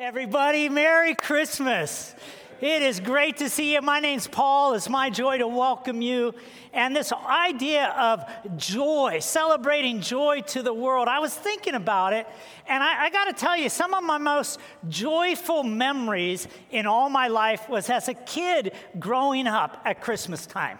[0.00, 2.14] Everybody, Merry Christmas.
[2.60, 3.82] It is great to see you.
[3.82, 4.74] My name's Paul.
[4.74, 6.36] It's my joy to welcome you.
[6.72, 8.24] And this idea of
[8.56, 12.28] joy, celebrating joy to the world, I was thinking about it.
[12.68, 17.10] And I, I got to tell you, some of my most joyful memories in all
[17.10, 20.78] my life was as a kid growing up at Christmas time.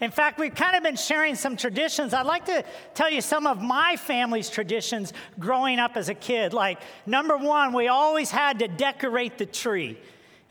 [0.00, 2.14] In fact, we've kind of been sharing some traditions.
[2.14, 2.64] I'd like to
[2.94, 6.54] tell you some of my family's traditions growing up as a kid.
[6.54, 9.98] Like, number one, we always had to decorate the tree.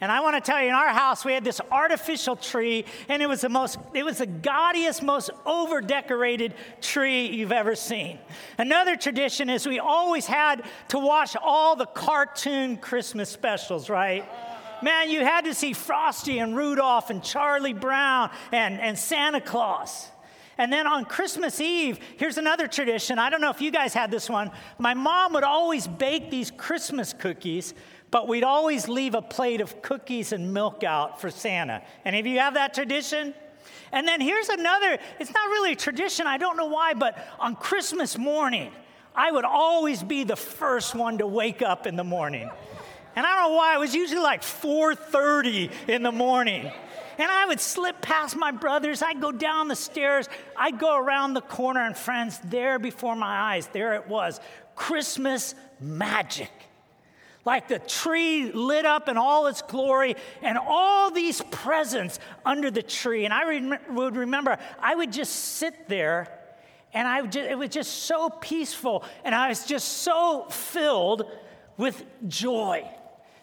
[0.02, 3.22] And I want to tell you, in our house, we had this artificial tree, and
[3.22, 8.18] it was the most, it was the gaudiest, most over decorated tree you've ever seen.
[8.58, 14.24] Another tradition is we always had to watch all the cartoon Christmas specials, right?
[14.82, 20.08] Man, you had to see Frosty and Rudolph and Charlie Brown and, and Santa Claus.
[20.58, 23.18] And then on Christmas Eve, here's another tradition.
[23.18, 24.52] I don't know if you guys had this one.
[24.78, 27.74] My mom would always bake these Christmas cookies,
[28.12, 31.82] but we'd always leave a plate of cookies and milk out for Santa.
[32.04, 33.34] Any of you have that tradition?
[33.94, 37.56] And then here's another, it's not really a tradition, I don't know why, but on
[37.56, 38.72] Christmas morning,
[39.16, 42.50] I would always be the first one to wake up in the morning.
[43.16, 46.72] And I don't know why, it was usually like 4:30 in the morning.
[47.18, 49.02] And I would slip past my brothers.
[49.02, 50.30] I'd go down the stairs.
[50.56, 54.40] I'd go around the corner, and friends, there before my eyes, there it was
[54.76, 56.50] Christmas magic.
[57.44, 62.84] Like the tree lit up in all its glory, and all these presents under the
[62.84, 63.26] tree.
[63.26, 66.28] And I rem- would remember, I would just sit there,
[66.94, 71.30] and I just, it was just so peaceful, and I was just so filled
[71.80, 72.88] with joy.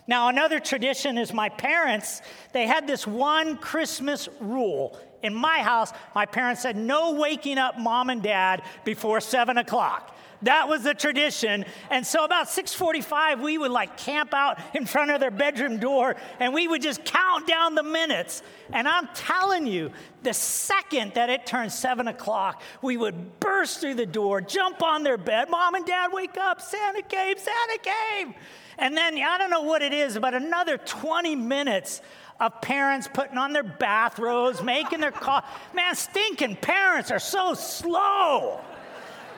[0.06, 4.96] Now, another tradition is my parents, they had this one Christmas rule.
[5.22, 10.15] In my house, my parents said, no waking up mom and dad before seven o'clock.
[10.42, 11.64] That was the tradition.
[11.90, 16.16] And so about 6:45 we would like camp out in front of their bedroom door
[16.40, 18.42] and we would just count down the minutes.
[18.72, 19.90] And I'm telling you,
[20.22, 25.02] the second that it turned seven o'clock, we would burst through the door, jump on
[25.02, 28.34] their bed, mom and dad wake up, Santa came, Santa came.
[28.78, 32.02] And then I don't know what it is, but another 20 minutes
[32.38, 35.42] of parents putting on their bathrobes, making their call.
[35.74, 38.60] Man, stinking parents are so slow.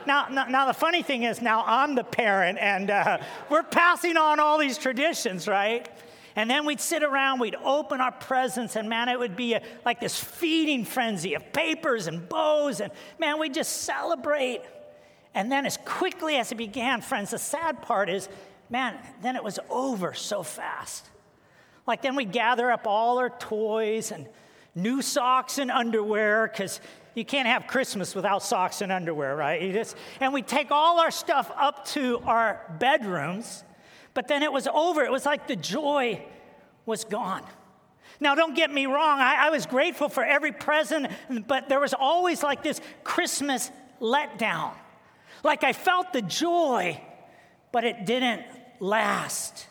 [0.09, 3.19] Now, now, now, the funny thing is, now I'm the parent, and uh,
[3.51, 5.87] we're passing on all these traditions, right?
[6.35, 9.63] And then we'd sit around, we'd open our presents, and man, it would be a,
[9.85, 14.63] like this feeding frenzy of papers and bows, and man, we'd just celebrate.
[15.35, 18.31] And then, as quickly as it began, friends, the sad part is
[18.71, 21.07] man, then it was over so fast.
[21.87, 24.27] Like then we gather up all our toys and
[24.75, 26.81] new socks and underwear because
[27.19, 29.61] you can't have Christmas without socks and underwear, right?
[29.61, 33.65] You just, and we take all our stuff up to our bedrooms,
[34.15, 35.05] but then it was over.
[35.05, 36.23] It was like the joy
[36.87, 37.43] was gone.
[38.21, 41.09] Now, don't get me wrong, I, I was grateful for every present,
[41.47, 44.73] but there was always like this Christmas letdown.
[45.43, 47.01] Like I felt the joy,
[47.73, 48.43] but it didn't
[48.81, 49.67] last.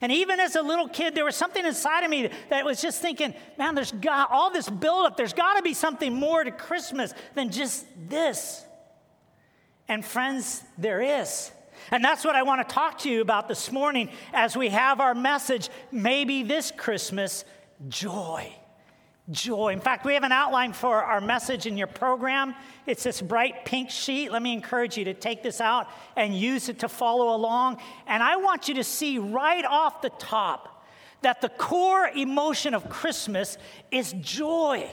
[0.00, 3.02] And even as a little kid, there was something inside of me that was just
[3.02, 5.16] thinking, man, there's got all this buildup.
[5.16, 8.64] There's got to be something more to Christmas than just this.
[9.88, 11.50] And friends, there is.
[11.90, 15.00] And that's what I want to talk to you about this morning as we have
[15.00, 17.44] our message, maybe this Christmas,
[17.88, 18.54] joy
[19.30, 19.72] joy.
[19.72, 22.54] In fact, we have an outline for our message in your program.
[22.86, 24.32] It's this bright pink sheet.
[24.32, 27.78] Let me encourage you to take this out and use it to follow along.
[28.06, 30.84] And I want you to see right off the top
[31.22, 33.58] that the core emotion of Christmas
[33.90, 34.90] is joy.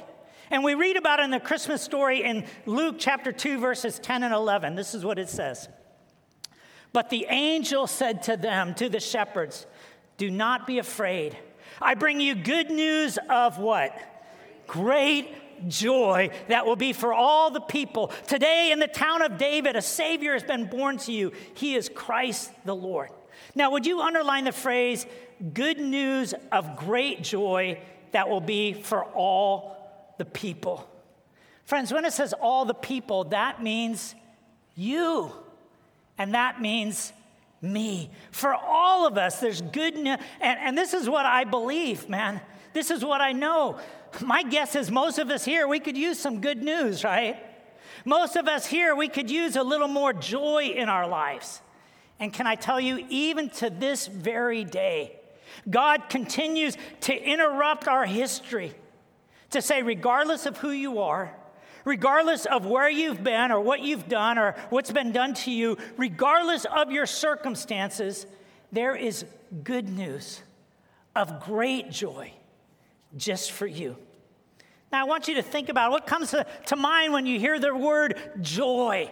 [0.50, 4.24] And we read about it in the Christmas story in Luke chapter 2, verses 10
[4.24, 4.76] and 11.
[4.76, 5.68] This is what it says.
[6.94, 9.66] But the angel said to them, to the shepherds,
[10.18, 11.38] Do not be afraid.
[11.82, 13.96] I bring you good news of what?
[14.68, 15.34] Great
[15.68, 18.12] joy that will be for all the people.
[18.28, 21.32] Today, in the town of David, a Savior has been born to you.
[21.56, 23.10] He is Christ the Lord.
[23.56, 25.06] Now, would you underline the phrase,
[25.54, 27.82] good news of great joy
[28.12, 30.88] that will be for all the people?
[31.66, 34.16] Friends, when it says all the people, that means
[34.76, 35.32] you,
[36.18, 37.12] and that means
[37.62, 38.10] me.
[38.32, 40.18] For all of us, there's good news.
[40.40, 42.42] And, and this is what I believe, man.
[42.74, 43.80] This is what I know.
[44.22, 47.38] My guess is most of us here, we could use some good news, right?
[48.06, 51.62] Most of us here, we could use a little more joy in our lives.
[52.20, 55.20] And can I tell you, even to this very day,
[55.70, 58.74] God continues to interrupt our history
[59.52, 61.34] to say, regardless of who you are,
[61.86, 65.78] regardless of where you've been or what you've done or what's been done to you,
[65.98, 68.26] regardless of your circumstances,
[68.72, 69.26] there is
[69.64, 70.42] good news
[71.16, 72.32] of great joy
[73.16, 73.98] just for you.
[74.92, 77.60] Now, I want you to think about what comes to, to mind when you hear
[77.60, 79.12] the word joy.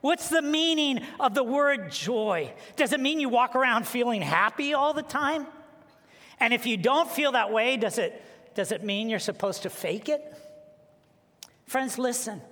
[0.00, 2.52] What's the meaning of the word joy?
[2.76, 5.46] Does it mean you walk around feeling happy all the time?
[6.38, 8.22] And if you don't feel that way, does it,
[8.54, 10.34] does it mean you're supposed to fake it?
[11.66, 12.42] Friends, listen.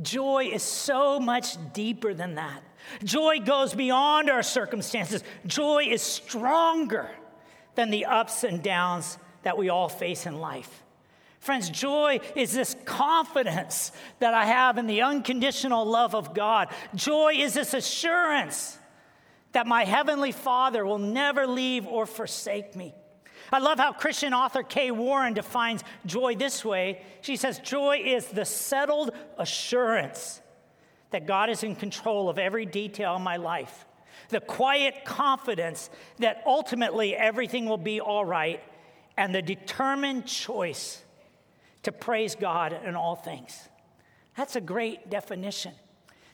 [0.00, 2.62] Joy is so much deeper than that.
[3.02, 5.24] Joy goes beyond our circumstances.
[5.46, 7.10] Joy is stronger
[7.74, 10.82] than the ups and downs that we all face in life.
[11.38, 16.66] Friends, joy is this confidence that I have in the unconditional love of God.
[16.96, 18.76] Joy is this assurance
[19.52, 22.92] that my Heavenly Father will never leave or forsake me.
[23.52, 27.02] I love how Christian author Kay Warren defines joy this way.
[27.20, 30.42] She says, Joy is the settled assurance
[31.10, 33.86] that God is in control of every detail of my life,
[34.28, 35.88] the quiet confidence
[36.18, 38.60] that ultimately everything will be all right,
[39.16, 41.02] and the determined choice
[41.82, 43.68] to praise God in all things.
[44.36, 45.72] That's a great definition.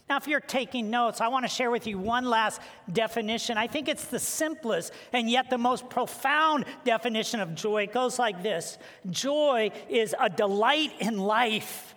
[0.09, 2.61] Now, if you're taking notes, I want to share with you one last
[2.93, 3.57] definition.
[3.57, 7.85] I think it's the simplest and yet the most profound definition of joy.
[7.85, 11.95] It goes like this Joy is a delight in life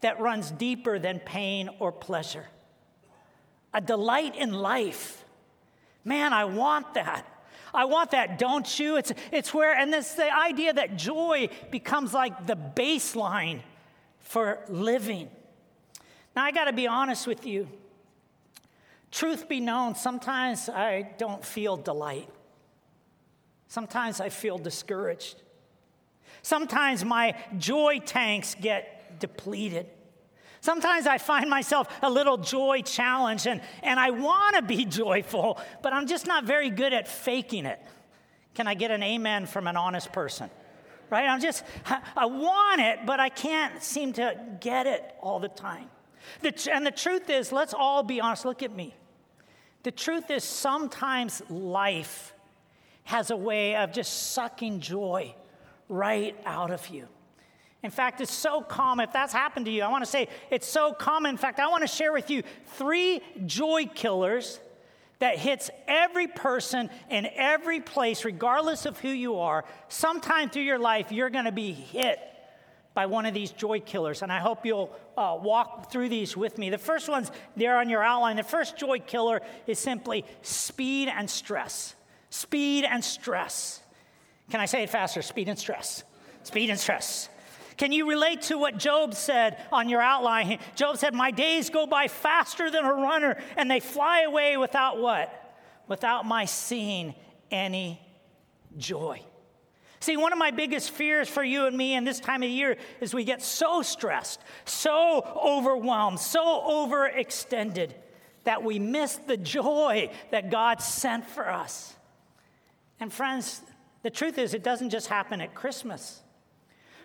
[0.00, 2.46] that runs deeper than pain or pleasure.
[3.72, 5.24] A delight in life.
[6.04, 7.26] Man, I want that.
[7.74, 8.96] I want that, don't you?
[8.96, 13.60] It's, it's where, and this the idea that joy becomes like the baseline
[14.20, 15.28] for living.
[16.36, 17.68] Now, I got to be honest with you.
[19.10, 22.28] Truth be known, sometimes I don't feel delight.
[23.68, 25.42] Sometimes I feel discouraged.
[26.42, 29.86] Sometimes my joy tanks get depleted.
[30.64, 35.60] Sometimes I find myself a little joy challenged and, and I want to be joyful,
[35.82, 37.78] but I'm just not very good at faking it.
[38.54, 40.48] Can I get an amen from an honest person?
[41.10, 41.26] Right?
[41.26, 41.64] I'm just,
[42.16, 45.90] I want it, but I can't seem to get it all the time.
[46.40, 48.94] The, and the truth is, let's all be honest, look at me.
[49.82, 52.32] The truth is, sometimes life
[53.02, 55.34] has a way of just sucking joy
[55.90, 57.06] right out of you.
[57.84, 59.04] In fact, it's so common.
[59.04, 61.28] If that's happened to you, I want to say it's so common.
[61.28, 64.58] In fact, I want to share with you three joy killers
[65.18, 69.66] that hits every person in every place, regardless of who you are.
[69.88, 72.18] Sometime through your life, you're going to be hit
[72.94, 74.22] by one of these joy killers.
[74.22, 76.70] And I hope you'll uh, walk through these with me.
[76.70, 78.36] The first one's there on your outline.
[78.36, 81.94] The first joy killer is simply speed and stress.
[82.30, 83.82] Speed and stress.
[84.50, 85.20] Can I say it faster?
[85.20, 86.02] Speed and stress.
[86.44, 87.28] Speed and stress.
[87.76, 90.58] Can you relate to what Job said on your outline?
[90.76, 94.98] Job said, My days go by faster than a runner, and they fly away without
[94.98, 95.56] what?
[95.88, 97.14] Without my seeing
[97.50, 98.00] any
[98.76, 99.20] joy.
[100.00, 102.76] See, one of my biggest fears for you and me in this time of year
[103.00, 107.92] is we get so stressed, so overwhelmed, so overextended
[108.44, 111.94] that we miss the joy that God sent for us.
[113.00, 113.62] And friends,
[114.02, 116.20] the truth is, it doesn't just happen at Christmas.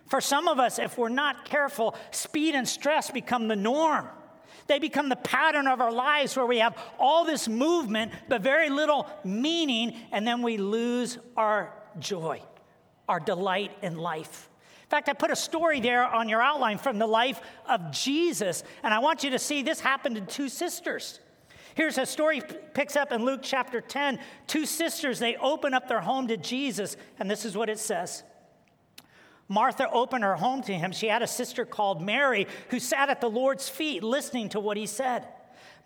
[0.10, 4.08] For some of us, if we're not careful, speed and stress become the norm.
[4.68, 8.70] They become the pattern of our lives where we have all this movement, but very
[8.70, 12.42] little meaning, and then we lose our joy
[13.10, 14.50] our delight in life.
[14.84, 18.64] In fact, I put a story there on your outline from the life of Jesus,
[18.84, 21.20] and I want you to see this happened to two sisters.
[21.76, 22.42] Here's a story
[22.74, 24.20] picks up in Luke chapter 10.
[24.48, 28.24] Two sisters, they open up their home to Jesus, and this is what it says.
[29.50, 30.92] Martha opened her home to him.
[30.92, 34.78] She had a sister called Mary who sat at the Lord's feet listening to what
[34.78, 35.28] he said.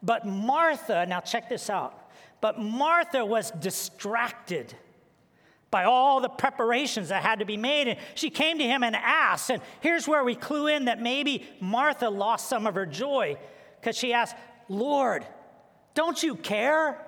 [0.04, 1.98] But Martha, now check this out,
[2.42, 4.76] but Martha was distracted
[5.72, 7.88] by all the preparations that had to be made.
[7.88, 9.50] And she came to him and asked.
[9.50, 13.38] And here's where we clue in that maybe Martha lost some of her joy
[13.80, 14.36] because she asked,
[14.70, 15.26] Lord,
[15.96, 17.04] don't you care?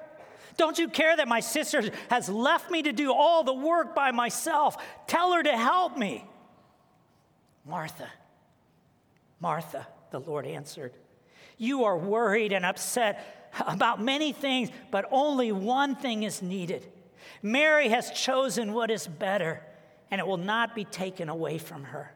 [0.58, 4.12] Don't you care that my sister has left me to do all the work by
[4.12, 4.78] myself?
[5.06, 6.26] Tell her to help me.
[7.66, 8.10] Martha,
[9.40, 10.94] Martha, the Lord answered,
[11.58, 16.86] you are worried and upset about many things, but only one thing is needed.
[17.42, 19.62] Mary has chosen what is better,
[20.12, 22.12] and it will not be taken away from her.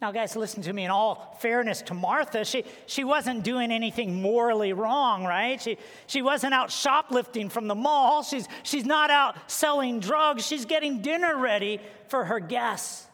[0.00, 0.84] Now, guys, listen to me.
[0.84, 5.60] In all fairness to Martha, she, she wasn't doing anything morally wrong, right?
[5.60, 8.22] She, she wasn't out shoplifting from the mall.
[8.22, 10.46] She's, she's not out selling drugs.
[10.46, 13.06] She's getting dinner ready for her guests.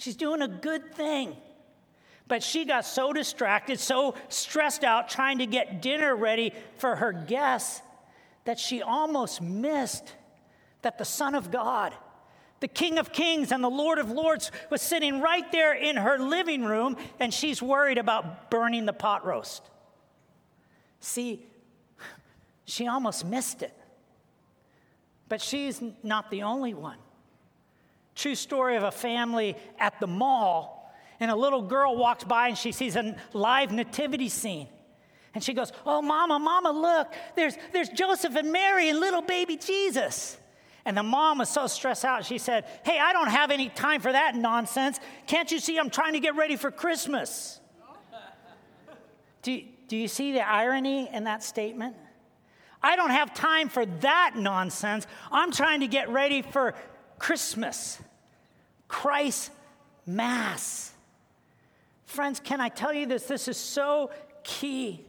[0.00, 1.36] She's doing a good thing.
[2.26, 7.12] But she got so distracted, so stressed out trying to get dinner ready for her
[7.12, 7.82] guests
[8.46, 10.14] that she almost missed
[10.80, 11.92] that the Son of God,
[12.60, 16.18] the King of Kings and the Lord of Lords, was sitting right there in her
[16.18, 19.62] living room and she's worried about burning the pot roast.
[21.00, 21.44] See,
[22.64, 23.76] she almost missed it.
[25.28, 26.96] But she's not the only one.
[28.20, 32.58] True story of a family at the mall, and a little girl walks by and
[32.58, 34.68] she sees a live nativity scene.
[35.34, 39.56] And she goes, Oh, mama, mama, look, there's, there's Joseph and Mary and little baby
[39.56, 40.36] Jesus.
[40.84, 44.02] And the mom was so stressed out, she said, Hey, I don't have any time
[44.02, 45.00] for that nonsense.
[45.26, 47.58] Can't you see I'm trying to get ready for Christmas?
[49.40, 51.96] do, do you see the irony in that statement?
[52.82, 55.06] I don't have time for that nonsense.
[55.32, 56.74] I'm trying to get ready for
[57.18, 57.98] Christmas,
[58.90, 59.52] Christ
[60.04, 60.92] Mass.
[62.04, 63.22] Friends, can I tell you this?
[63.22, 64.10] This is so
[64.42, 65.04] key.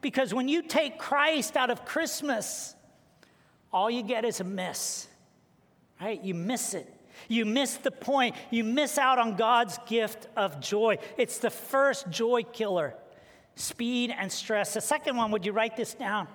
[0.00, 2.74] Because when you take Christ out of Christmas,
[3.72, 5.06] all you get is a miss,
[6.00, 6.20] right?
[6.20, 6.92] You miss it.
[7.28, 8.34] You miss the point.
[8.50, 10.98] You miss out on God's gift of joy.
[11.16, 12.94] It's the first joy killer
[13.54, 14.74] speed and stress.
[14.74, 16.26] The second one, would you write this down?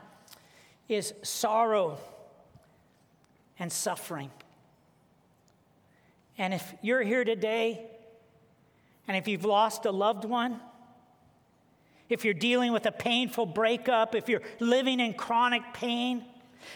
[0.87, 1.97] Is sorrow
[3.59, 4.29] and suffering.
[6.37, 7.85] And if you're here today,
[9.07, 10.59] and if you've lost a loved one,
[12.09, 16.23] if you're dealing with a painful breakup, if you're living in chronic pain,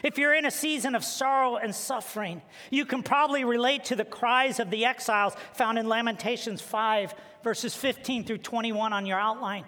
[0.03, 4.05] if you're in a season of sorrow and suffering, you can probably relate to the
[4.05, 7.13] cries of the exiles found in Lamentations 5,
[7.43, 9.63] verses 15 through 21 on your outline.
[9.63, 9.67] It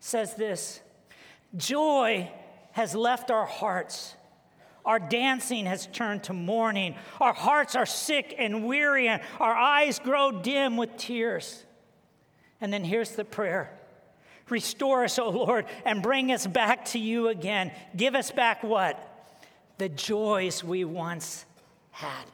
[0.00, 0.80] says this
[1.56, 2.30] Joy
[2.72, 4.14] has left our hearts.
[4.86, 6.94] Our dancing has turned to mourning.
[7.20, 11.64] Our hearts are sick and weary, and our eyes grow dim with tears.
[12.60, 13.72] And then here's the prayer
[14.48, 17.72] Restore us, O Lord, and bring us back to you again.
[17.96, 18.96] Give us back what?
[19.78, 21.44] The joys we once
[21.90, 22.24] had.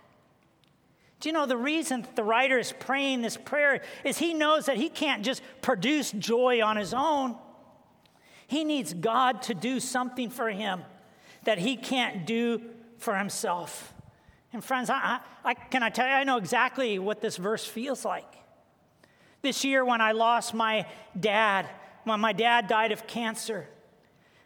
[1.21, 4.77] Do you know the reason the writer is praying this prayer is he knows that
[4.77, 7.37] he can't just produce joy on his own.
[8.47, 10.83] He needs God to do something for him
[11.45, 12.63] that he can't do
[12.99, 13.93] for himself.
[14.53, 18.05] And friends, I, I, can I tell you, I know exactly what this verse feels
[18.05, 18.27] like.
[19.41, 20.87] This year, when I lost my
[21.19, 21.69] dad,
[22.05, 23.67] when my dad died of cancer,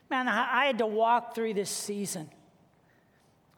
[0.09, 2.31] man, I had to walk through this season.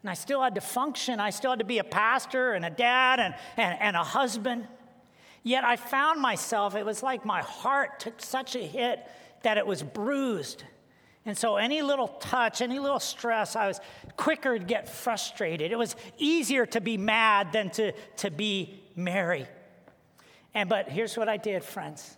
[0.02, 1.20] And I still had to function.
[1.20, 4.66] I still had to be a pastor and a dad and, and, and a husband.
[5.42, 9.06] Yet I found myself, it was like my heart took such a hit
[9.42, 10.64] that it was bruised.
[11.28, 13.82] And so, any little touch, any little stress, I was
[14.16, 15.70] quicker to get frustrated.
[15.70, 19.46] It was easier to be mad than to, to be merry.
[20.54, 22.16] And but here's what I did, friends.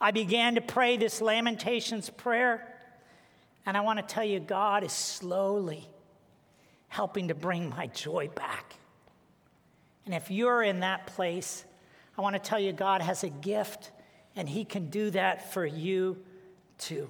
[0.00, 2.66] I began to pray this Lamentations prayer,
[3.64, 5.88] and I want to tell you, God is slowly
[6.88, 8.74] helping to bring my joy back.
[10.04, 11.64] And if you're in that place,
[12.18, 13.92] I want to tell you, God has a gift,
[14.34, 16.18] and He can do that for you
[16.76, 17.08] too.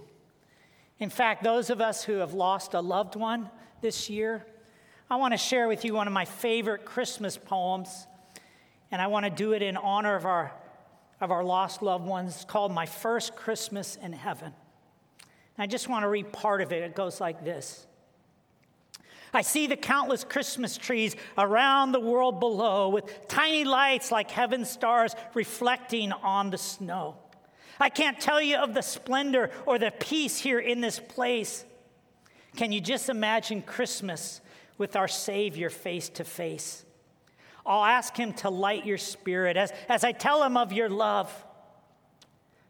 [0.98, 3.50] In fact, those of us who have lost a loved one
[3.82, 4.46] this year,
[5.10, 8.06] I want to share with you one of my favorite Christmas poems,
[8.90, 10.52] and I want to do it in honor of our
[11.20, 14.52] of our lost loved ones called My First Christmas in Heaven.
[15.56, 16.82] And I just want to read part of it.
[16.82, 17.86] It goes like this
[19.32, 24.70] I see the countless Christmas trees around the world below with tiny lights like heaven's
[24.70, 27.16] stars reflecting on the snow.
[27.78, 31.64] I can't tell you of the splendor or the peace here in this place.
[32.56, 34.40] Can you just imagine Christmas
[34.78, 36.84] with our Savior face to face?
[37.66, 41.32] I'll ask him to light your spirit as, as I tell him of your love.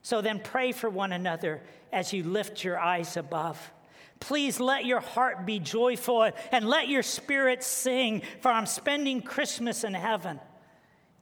[0.02, 3.72] So then pray for one another as you lift your eyes above.
[4.18, 9.84] Please let your heart be joyful and let your spirit sing, for I'm spending Christmas
[9.84, 10.40] in heaven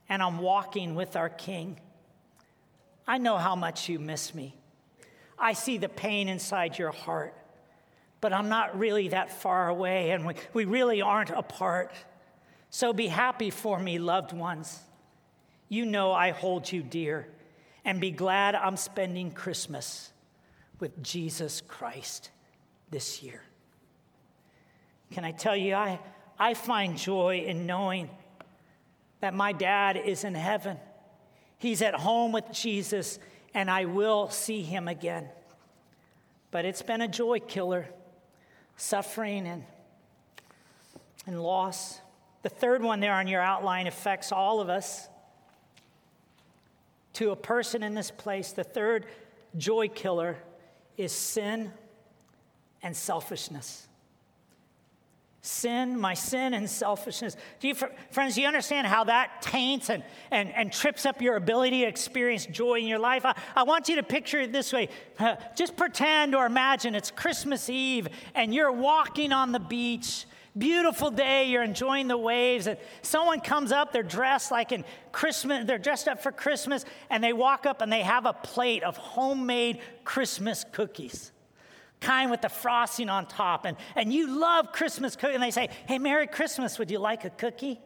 [0.09, 1.81] and I'm walking with our King.
[3.07, 4.57] I know how much you miss me.
[5.39, 7.35] I see the pain inside your heart,
[8.21, 11.93] but I'm not really that far away and we, we really aren't apart.
[12.71, 14.81] So be happy for me, loved ones.
[15.69, 17.29] You know I hold you dear,
[17.85, 20.13] and be glad I'm spending Christmas
[20.79, 22.31] with Jesus Christ
[22.91, 23.43] this year.
[25.11, 26.01] Can I tell you, I,
[26.39, 28.11] I find joy in knowing
[29.21, 30.79] that my dad is in heaven.
[31.65, 33.19] He's at home with Jesus,
[33.55, 35.31] and I will see him again.
[36.51, 37.89] But it's been a joy killer,
[38.77, 39.65] suffering and,
[41.27, 42.03] and loss.
[42.43, 45.09] The third one there on your outline affects all of us.
[47.15, 49.07] To a person in this place, the third
[49.57, 50.37] joy killer
[50.99, 51.73] is sin
[52.83, 53.89] and selfishness.
[55.45, 57.37] Sin, my sin and selfishness.
[57.61, 57.75] Do you,
[58.11, 61.87] friends, do you understand how that taints and, and, and trips up your ability to
[61.87, 63.27] experience joy in your life?
[63.27, 64.89] I, I want you to picture it this way.
[65.19, 70.25] Uh, just pretend or imagine it's Christmas Eve and you're walking on the beach.
[70.57, 75.67] Beautiful day, you're enjoying the waves, and someone comes up, they're dressed like in Christmas,
[75.67, 78.97] they're dressed up for Christmas, and they walk up and they have a plate of
[78.97, 81.33] homemade Christmas cookies
[82.01, 85.69] kind with the frosting on top, and, and you love Christmas cookies, and they say,
[85.87, 87.81] Hey, Merry Christmas, would you like a cookie?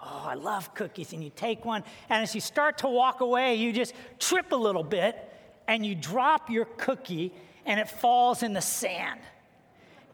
[0.00, 1.12] Oh, I love cookies.
[1.12, 4.56] And you take one, and as you start to walk away, you just trip a
[4.56, 5.16] little bit,
[5.66, 7.32] and you drop your cookie,
[7.66, 9.20] and it falls in the sand.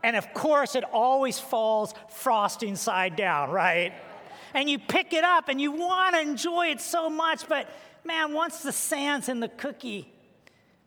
[0.02, 3.92] And of course, it always falls frosting side down, right?
[4.52, 7.68] And you pick it up, and you want to enjoy it so much, but
[8.04, 10.12] man, once the sand's in the cookie,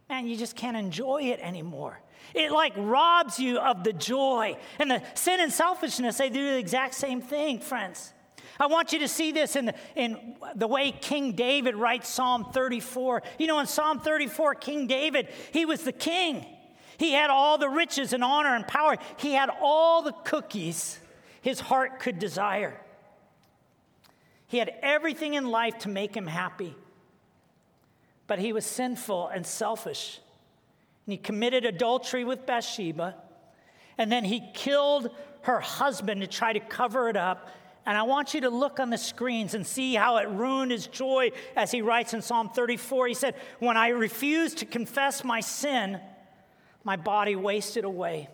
[0.10, 2.00] man, you just can't enjoy it anymore.
[2.34, 4.58] It like robs you of the joy.
[4.80, 8.14] And the sin and selfishness, they do the exact same thing, friends.
[8.60, 12.48] I want you to see this in the, in the way King David writes Psalm
[12.52, 13.24] 34.
[13.38, 16.46] You know, in Psalm 34, King David, he was the king.
[16.98, 18.98] He had all the riches and honor and power.
[19.18, 21.00] He had all the cookies
[21.42, 22.80] his heart could desire.
[24.48, 26.76] He had everything in life to make him happy.
[28.26, 30.20] But he was sinful and selfish
[31.08, 33.16] and he committed adultery with Bathsheba.
[33.98, 35.10] And then he killed
[35.44, 37.50] her husband to try to cover it up.
[37.86, 40.86] And I want you to look on the screens and see how it ruined his
[40.88, 43.08] joy as he writes in Psalm 34.
[43.08, 46.02] He said, When I refused to confess my sin,
[46.84, 48.28] my body wasted away.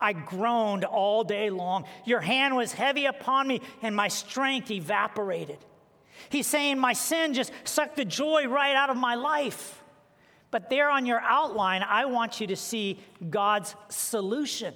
[0.00, 1.84] I groaned all day long.
[2.06, 5.58] Your hand was heavy upon me, and my strength evaporated.
[6.30, 9.82] He's saying, My sin just sucked the joy right out of my life.
[10.50, 14.74] But there on your outline, I want you to see God's solution.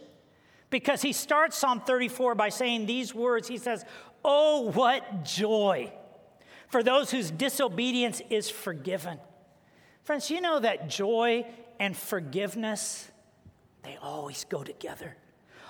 [0.70, 3.84] Because he starts Psalm 34 by saying these words He says,
[4.24, 5.92] Oh, what joy
[6.72, 9.18] for those whose disobedience is forgiven.
[10.04, 11.46] Friends, you know that joy
[11.78, 13.10] and forgiveness,
[13.82, 15.16] they always go together.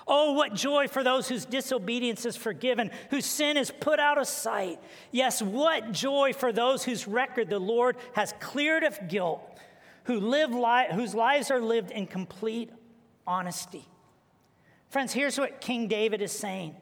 [0.07, 4.27] Oh, what joy for those whose disobedience is forgiven, whose sin is put out of
[4.27, 4.79] sight.
[5.11, 9.41] Yes, what joy for those whose record the Lord has cleared of guilt
[10.05, 12.69] who live li- whose lives are lived in complete
[13.25, 13.85] honesty.
[14.89, 16.75] Friends, here's what King David is saying.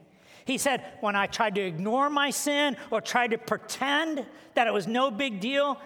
[0.46, 4.74] He said, When I tried to ignore my sin or tried to pretend that it
[4.74, 5.80] was no big deal,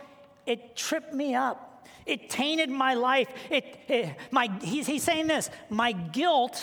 [0.46, 1.88] it tripped me up.
[2.06, 3.28] It tainted my life.
[3.50, 6.62] It, it my, he's, he's saying this my guilt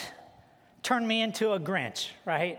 [0.82, 2.58] turned me into a Grinch, right?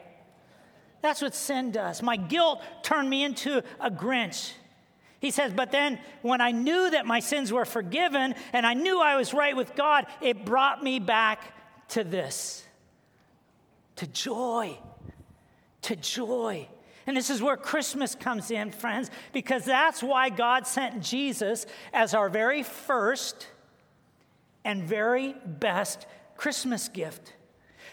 [1.02, 2.02] That's what sin does.
[2.02, 4.54] My guilt turned me into a Grinch.
[5.24, 9.00] He says, But then when I knew that my sins were forgiven and I knew
[9.00, 11.42] I was right with God, it brought me back
[11.90, 12.68] to this
[13.96, 14.78] to joy,
[15.84, 16.68] to joy.
[17.08, 22.14] And this is where Christmas comes in, friends, because that's why God sent Jesus as
[22.14, 23.48] our very first
[24.66, 26.06] and very best
[26.36, 27.32] Christmas gift.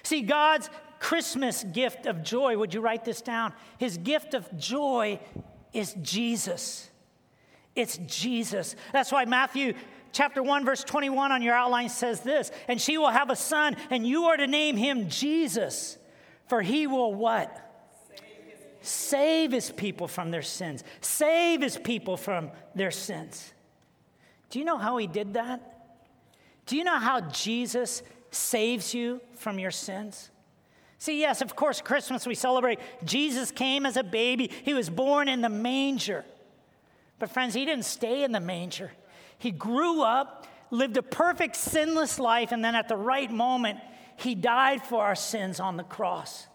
[0.02, 3.52] See, God's Christmas gift of joy, would you write this down?
[3.78, 5.20] His gift of joy
[5.72, 6.90] is Jesus.
[7.80, 8.76] It's Jesus.
[8.92, 9.72] That's why Matthew
[10.12, 13.74] chapter 1 verse 21 on your outline says this, and she will have a son
[13.88, 15.96] and you are to name him Jesus,
[16.46, 17.56] for he will what?
[18.82, 20.84] Save his people from their sins.
[21.00, 23.52] Save his people from their sins.
[24.50, 25.60] Do you know how he did that?
[26.66, 30.30] Do you know how Jesus saves you from your sins?
[30.98, 32.78] See, yes, of course, Christmas we celebrate.
[33.04, 36.26] Jesus came as a baby, he was born in the manger.
[37.20, 38.90] But, friends, he didn't stay in the manger.
[39.38, 43.78] He grew up, lived a perfect, sinless life, and then at the right moment,
[44.16, 46.46] he died for our sins on the cross,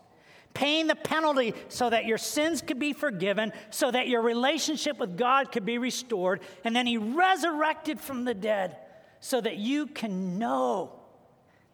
[0.53, 5.17] paying the penalty so that your sins could be forgiven, so that your relationship with
[5.17, 6.41] God could be restored.
[6.63, 8.77] And then he resurrected from the dead
[9.19, 10.99] so that you can know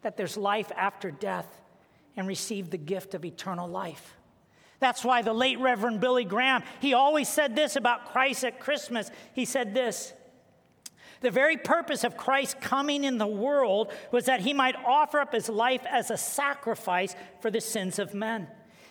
[0.02, 1.60] that there's life after death
[2.16, 4.16] and receive the gift of eternal life.
[4.82, 9.12] That's why the late Reverend Billy Graham, he always said this about Christ at Christmas.
[9.32, 10.12] He said this
[11.20, 15.32] The very purpose of Christ coming in the world was that he might offer up
[15.32, 18.48] his life as a sacrifice for the sins of men.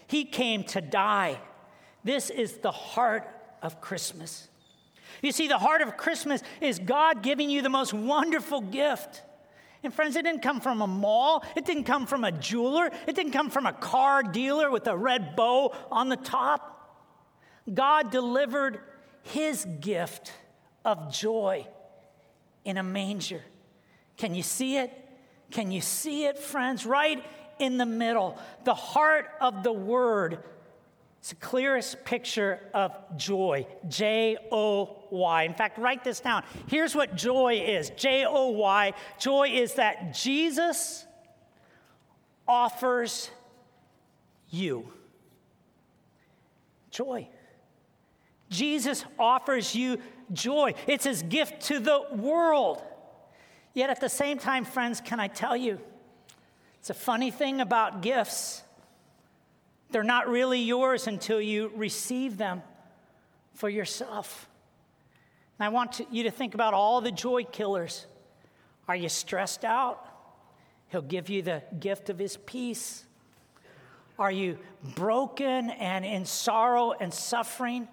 [0.07, 1.41] He came to die.
[2.05, 3.27] This is the heart
[3.61, 4.47] of Christmas.
[5.21, 9.23] You see, the heart of Christmas is God giving you the most wonderful gift.
[9.83, 11.43] And friends, it didn't come from a mall.
[11.55, 12.91] It didn't come from a jeweler.
[13.07, 16.77] It didn't come from a car dealer with a red bow on the top.
[17.71, 18.79] God delivered
[19.23, 20.33] his gift
[20.85, 21.67] of joy
[22.65, 23.41] in a manger.
[24.17, 24.91] Can you see it?
[25.49, 26.85] Can you see it, friends?
[26.85, 27.23] Right
[27.59, 30.43] in the middle, the heart of the word.
[31.21, 33.67] It's the clearest picture of joy.
[33.87, 35.43] J O Y.
[35.43, 36.43] In fact, write this down.
[36.65, 38.93] Here's what joy is J O Y.
[39.19, 41.05] Joy is that Jesus
[42.47, 43.29] offers
[44.49, 44.91] you
[46.89, 47.29] joy.
[48.49, 49.99] Jesus offers you
[50.33, 50.73] joy.
[50.87, 52.81] It's his gift to the world.
[53.75, 55.79] Yet at the same time, friends, can I tell you,
[56.79, 58.63] it's a funny thing about gifts.
[59.91, 62.63] They're not really yours until you receive them
[63.53, 64.47] for yourself.
[65.59, 68.05] And I want to, you to think about all the joy killers.
[68.87, 70.05] Are you stressed out?
[70.87, 73.05] He'll give you the gift of his peace.
[74.17, 74.57] Are you
[74.95, 77.87] broken and in sorrow and suffering?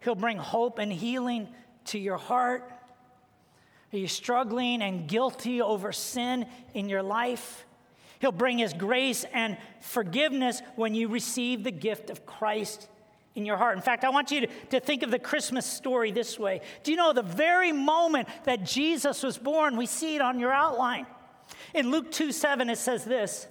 [0.00, 1.48] He'll bring hope and healing
[1.86, 2.70] to your heart.
[3.92, 7.66] Are you struggling and guilty over sin in your life?
[8.22, 12.88] He'll bring His grace and forgiveness when you receive the gift of Christ
[13.34, 13.76] in your heart.
[13.76, 16.60] In fact, I want you to, to think of the Christmas story this way.
[16.84, 19.76] Do you know the very moment that Jesus was born?
[19.76, 21.04] We see it on your outline.
[21.74, 23.48] In Luke 2 7, it says this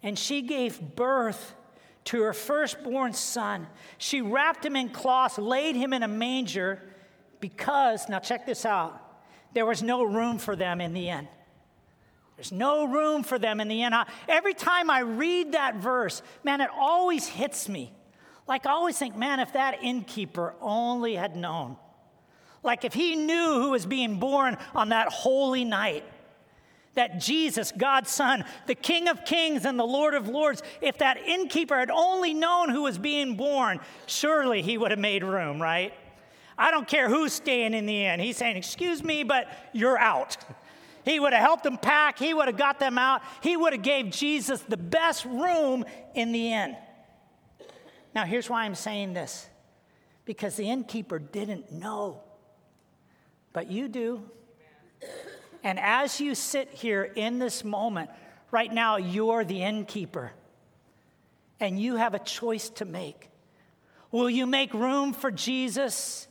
[0.00, 1.56] And she gave birth
[2.04, 3.66] to her firstborn son.
[3.98, 6.80] She wrapped him in cloths, laid him in a manger,
[7.40, 9.00] because, now check this out,
[9.54, 11.26] there was no room for them in the inn.
[12.36, 13.92] There's no room for them in the inn.
[14.28, 17.92] Every time I read that verse, man, it always hits me.
[18.46, 21.76] Like I always think, man, if that innkeeper only had known.
[22.62, 26.04] Like if he knew who was being born on that holy night,
[26.94, 31.18] that Jesus, God's Son, the King of Kings and the Lord of Lords, if that
[31.18, 35.92] innkeeper had only known who was being born, surely he would have made room, right?
[36.56, 38.20] I don't care who's staying in the inn.
[38.20, 40.36] He's saying, Excuse me, but you're out.
[41.04, 43.82] He would have helped them pack, he would have got them out, he would have
[43.82, 46.76] gave Jesus the best room in the inn.
[48.14, 49.48] Now, here's why I'm saying this
[50.24, 52.22] because the innkeeper didn't know,
[53.52, 54.22] but you do.
[55.62, 58.10] And as you sit here in this moment,
[58.50, 60.32] right now, you're the innkeeper.
[61.60, 63.30] And you have a choice to make.
[64.10, 66.28] Will you make room for Jesus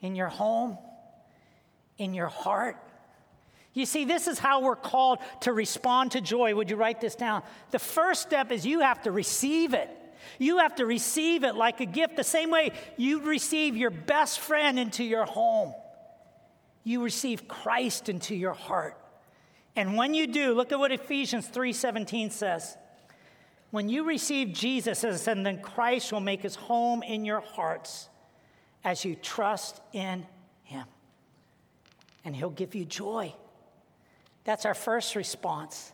[0.00, 0.78] in your home,
[1.98, 2.76] in your heart?
[3.72, 6.54] You see, this is how we're called to respond to joy.
[6.54, 7.42] Would you write this down?
[7.70, 9.88] The first step is you have to receive it.
[10.38, 14.40] You have to receive it like a gift, the same way you receive your best
[14.40, 15.72] friend into your home
[16.84, 18.96] you receive Christ into your heart.
[19.76, 22.76] And when you do, look at what Ephesians 3:17 says.
[23.70, 28.08] When you receive Jesus, and then Christ will make his home in your hearts
[28.82, 30.26] as you trust in
[30.64, 30.86] him.
[32.24, 33.32] And he'll give you joy.
[34.44, 35.92] That's our first response.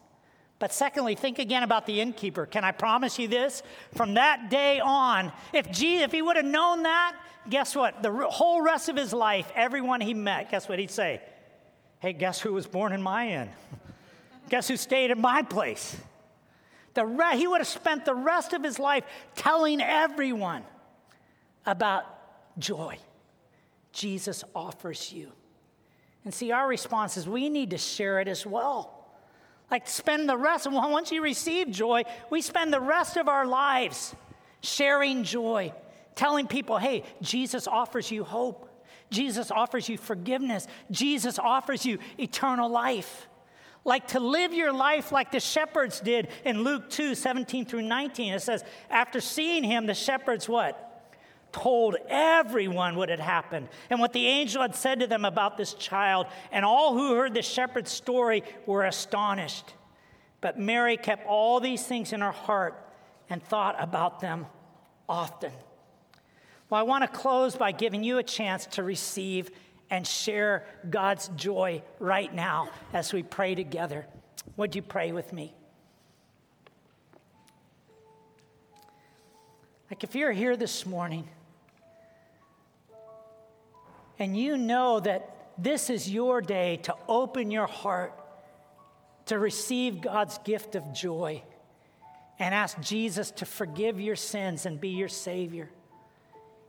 [0.59, 2.47] But secondly, think again about the innkeeper.
[2.47, 3.63] Can I promise you this?
[3.95, 7.17] From that day on, if, Jesus, if he would have known that,
[7.51, 8.03] guess what?
[8.03, 11.21] The whole rest of his life, everyone he met, guess what he'd say?
[12.01, 13.51] Hey, guess who was born in my inn?
[14.49, 15.97] guess who stayed in my place?
[16.95, 19.05] The re- he would have spent the rest of his life
[19.35, 20.63] telling everyone
[21.67, 22.05] about
[22.59, 22.99] joy.
[23.93, 25.33] Jesus offers you.
[26.27, 29.07] And see, our response is we need to share it as well.
[29.71, 34.15] Like, spend the rest, once you receive joy, we spend the rest of our lives
[34.61, 35.73] sharing joy
[36.17, 38.69] telling people, hey, Jesus offers you hope.
[39.09, 40.67] Jesus offers you forgiveness.
[40.91, 43.29] Jesus offers you eternal life.
[43.85, 48.33] Like to live your life like the shepherds did in Luke 2 17 through 19.
[48.33, 50.86] It says, after seeing him, the shepherds what?
[51.57, 55.73] Told everyone what had happened and what the angel had said to them about this
[55.73, 56.27] child.
[56.53, 59.73] And all who heard the shepherd's story were astonished.
[60.43, 62.79] But Mary kept all these things in her heart
[63.31, 64.45] and thought about them
[65.09, 65.51] often.
[66.69, 69.51] Well, I want to close by giving you a chance to receive
[69.89, 74.05] and share God's joy right now as we pray together.
[74.59, 75.55] Would you pray with me?
[79.91, 81.27] Like if you're here this morning
[84.19, 88.13] and you know that this is your day to open your heart
[89.27, 91.43] to receive God's gift of joy
[92.39, 95.71] and ask Jesus to forgive your sins and be your Savior.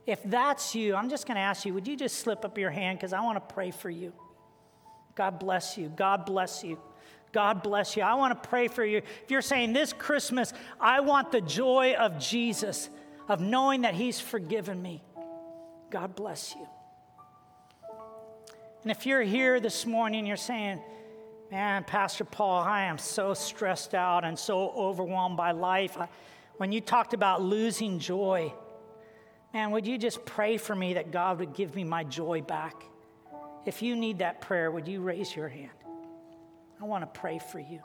[0.06, 2.70] If that's you, I'm just going to ask you, would you just slip up your
[2.70, 4.12] hand because I want to pray for you?
[5.14, 5.92] God bless you.
[5.94, 6.78] God bless you.
[7.32, 8.02] God bless you.
[8.02, 8.98] I want to pray for you.
[8.98, 12.88] If you're saying this Christmas, I want the joy of Jesus,
[13.28, 15.02] of knowing that He's forgiven me,
[15.90, 16.66] God bless you.
[18.88, 20.80] And if you're here this morning, you're saying,
[21.50, 25.98] Man, Pastor Paul, I am so stressed out and so overwhelmed by life.
[26.56, 28.50] When you talked about losing joy,
[29.52, 32.82] man, would you just pray for me that God would give me my joy back?
[33.66, 35.68] If you need that prayer, would you raise your hand?
[36.80, 37.82] I want to pray for you.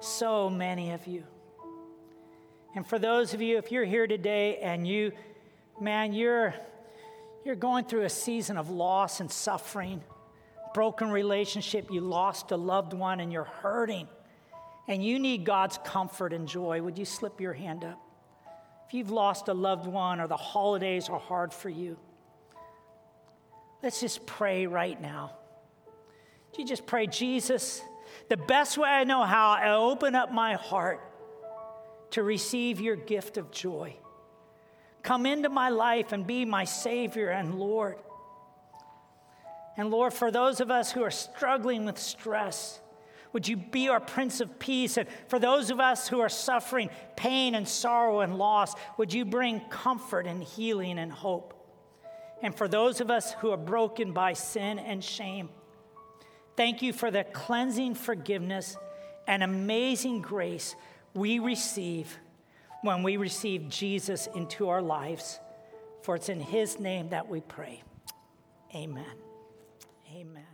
[0.00, 1.24] So many of you.
[2.74, 5.12] And for those of you, if you're here today and you,
[5.78, 6.54] man, you're,
[7.44, 10.02] you're going through a season of loss and suffering,
[10.74, 14.08] broken relationship, you lost a loved one and you're hurting,
[14.88, 18.00] and you need God's comfort and joy, would you slip your hand up?
[18.86, 21.96] If you've lost a loved one or the holidays are hard for you,
[23.82, 25.32] let's just pray right now.
[26.52, 27.80] Do You just pray, Jesus,
[28.28, 31.00] the best way I know how, I open up my heart
[32.10, 33.96] to receive your gift of joy.
[35.02, 37.96] Come into my life and be my Savior and Lord.
[39.76, 42.80] And Lord, for those of us who are struggling with stress,
[43.32, 44.98] would you be our Prince of Peace?
[44.98, 49.24] And for those of us who are suffering pain and sorrow and loss, would you
[49.24, 51.58] bring comfort and healing and hope?
[52.42, 55.48] And for those of us who are broken by sin and shame,
[56.56, 58.76] thank you for the cleansing forgiveness
[59.26, 60.74] and amazing grace
[61.14, 62.18] we receive
[62.82, 65.38] when we receive Jesus into our lives.
[66.02, 67.82] For it's in his name that we pray.
[68.74, 69.31] Amen.
[70.12, 70.51] Amen.